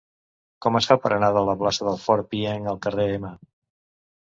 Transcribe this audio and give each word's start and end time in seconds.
Com 0.65 0.77
es 0.79 0.87
fa 0.91 0.97
per 1.03 1.11
anar 1.17 1.29
de 1.35 1.43
la 1.51 1.55
plaça 1.61 1.87
del 1.89 2.01
Fort 2.07 2.29
Pienc 2.33 2.73
al 2.73 2.83
carrer 2.89 3.09
M? 3.21 3.33